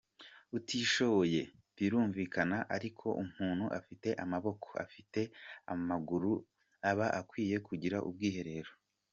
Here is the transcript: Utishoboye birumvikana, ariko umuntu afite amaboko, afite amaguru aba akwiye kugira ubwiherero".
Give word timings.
Utishoboye 0.57 1.41
birumvikana, 1.75 2.57
ariko 2.75 3.05
umuntu 3.23 3.65
afite 3.79 4.09
amaboko, 4.23 4.67
afite 4.85 5.21
amaguru 5.73 6.31
aba 6.89 7.07
akwiye 7.19 7.55
kugira 7.67 7.97
ubwiherero". 8.09 8.71